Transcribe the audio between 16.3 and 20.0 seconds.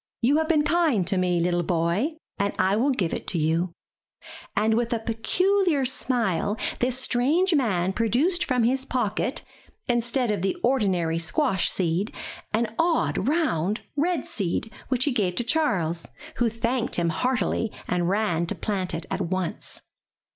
who thanked him heartily, and ran to plant it at once.